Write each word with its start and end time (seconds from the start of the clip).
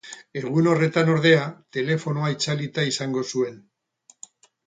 Egun 0.39 0.67
horretan, 0.69 1.09
ordea, 1.15 1.43
telefonoa 1.77 2.31
itzalita 2.35 2.85
izango 2.93 3.23
zuen. 3.35 3.59